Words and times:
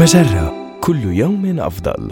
مجرة 0.00 0.78
كل 0.80 1.04
يوم 1.04 1.60
أفضل. 1.60 2.10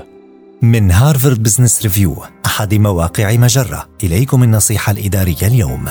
من 0.62 0.90
هارفارد 0.90 1.42
بزنس 1.42 1.82
ريفيو 1.82 2.16
أحد 2.46 2.74
مواقع 2.74 3.36
مجرة 3.36 3.88
إليكم 4.04 4.42
النصيحة 4.42 4.92
الإدارية 4.92 5.46
اليوم 5.46 5.84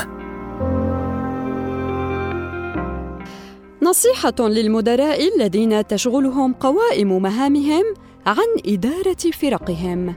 نصيحة 3.83 4.35
للمدراء 4.39 5.35
الذين 5.35 5.87
تشغلهم 5.87 6.53
قوائم 6.53 7.21
مهامهم 7.21 7.83
عن 8.25 8.73
إدارة 8.73 9.31
فرقهم. 9.41 10.15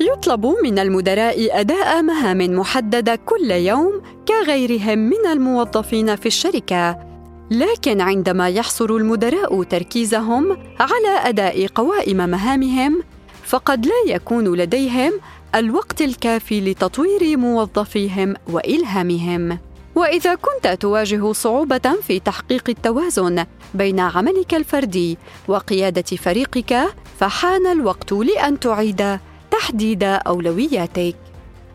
يطلب 0.00 0.46
من 0.64 0.78
المدراء 0.78 1.60
أداء 1.60 2.02
مهام 2.02 2.38
محددة 2.38 3.16
كل 3.16 3.50
يوم 3.50 4.02
كغيرهم 4.28 4.98
من 4.98 5.26
الموظفين 5.32 6.16
في 6.16 6.26
الشركة، 6.26 7.13
لكن 7.50 8.00
عندما 8.00 8.48
يحصر 8.48 8.84
المدراء 8.84 9.62
تركيزهم 9.62 10.58
على 10.80 11.28
أداء 11.28 11.66
قوائم 11.66 12.16
مهامهم، 12.16 13.02
فقد 13.44 13.86
لا 13.86 14.14
يكون 14.14 14.56
لديهم 14.56 15.12
الوقت 15.54 16.02
الكافي 16.02 16.60
لتطوير 16.60 17.36
موظفيهم 17.36 18.34
وإلهامهم. 18.48 19.58
وإذا 19.94 20.34
كنت 20.34 20.66
تواجه 20.80 21.32
صعوبة 21.32 21.94
في 22.02 22.20
تحقيق 22.20 22.64
التوازن 22.68 23.44
بين 23.74 24.00
عملك 24.00 24.54
الفردي 24.54 25.18
وقيادة 25.48 26.16
فريقك 26.16 26.94
فحان 27.18 27.66
الوقت 27.66 28.12
لأن 28.12 28.60
تعيد 28.60 29.18
تحديد 29.50 30.02
أولوياتك 30.02 31.16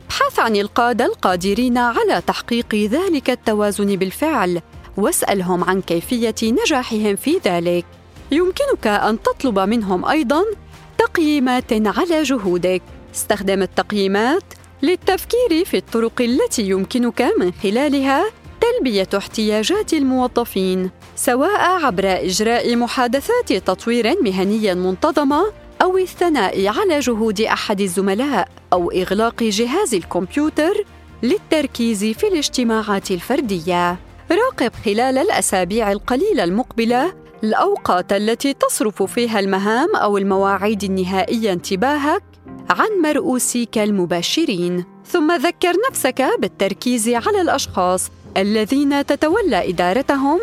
ابحث 0.05 0.39
عن 0.39 0.55
القادة 0.55 1.05
القادرين 1.05 1.77
على 1.77 2.21
تحقيق 2.27 2.75
ذلك 2.75 3.29
التوازن 3.29 3.95
بالفعل 3.95 4.61
واسألهم 4.99 5.63
عن 5.63 5.81
كيفية 5.81 6.35
نجاحهم 6.43 7.15
في 7.15 7.39
ذلك. 7.45 7.85
يمكنك 8.31 8.87
أن 8.87 9.21
تطلب 9.21 9.59
منهم 9.59 10.05
أيضا 10.05 10.43
تقييمات 10.97 11.73
على 11.73 12.23
جهودك. 12.23 12.81
استخدم 13.15 13.61
التقييمات 13.61 14.43
للتفكير 14.81 15.65
في 15.65 15.77
الطرق 15.77 16.21
التي 16.21 16.69
يمكنك 16.69 17.33
من 17.39 17.51
خلالها 17.63 18.25
تلبية 18.61 19.07
احتياجات 19.17 19.93
الموظفين 19.93 20.89
سواء 21.15 21.59
عبر 21.59 22.05
إجراء 22.05 22.75
محادثات 22.75 23.53
تطوير 23.53 24.21
مهنيه 24.21 24.73
منتظمة 24.73 25.45
أو 25.81 25.97
الثناء 25.97 26.67
على 26.67 26.99
جهود 26.99 27.41
أحد 27.41 27.81
الزملاء 27.81 28.47
أو 28.73 28.91
إغلاق 28.91 29.43
جهاز 29.43 29.93
الكمبيوتر 29.93 30.83
للتركيز 31.23 32.05
في 32.05 32.27
الاجتماعات 32.27 33.11
الفردية. 33.11 34.08
راقب 34.31 34.71
خلال 34.85 35.17
الأسابيع 35.17 35.91
القليلة 35.91 36.43
المقبلة 36.43 37.13
الأوقات 37.43 38.13
التي 38.13 38.53
تصرف 38.53 39.03
فيها 39.03 39.39
المهام 39.39 39.95
أو 39.95 40.17
المواعيد 40.17 40.83
النهائية 40.83 41.53
انتباهك 41.53 42.23
عن 42.69 42.89
مرؤوسيك 43.03 43.77
المباشرين. 43.77 44.85
ثم 45.05 45.31
ذكر 45.31 45.73
نفسك 45.89 46.25
بالتركيز 46.39 47.09
على 47.09 47.41
الأشخاص 47.41 48.11
الذين 48.37 49.05
تتولى 49.05 49.69
إدارتهم 49.69 50.39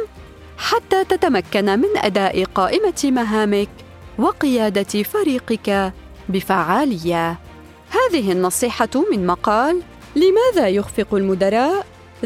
حتى 0.58 1.04
تتمكن 1.04 1.64
من 1.64 1.96
أداء 1.96 2.44
قائمة 2.44 3.02
مهامك 3.04 3.68
وقيادة 4.18 5.02
فريقك 5.02 5.92
بفعالية. 6.28 7.38
هذه 7.90 8.32
النصيحة 8.32 8.88
من 9.12 9.26
مقال 9.26 9.82
لماذا 10.16 10.68
يخفق 10.68 11.14
المدراء؟ 11.14 11.86